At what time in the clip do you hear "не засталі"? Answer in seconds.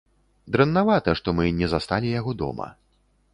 1.59-2.13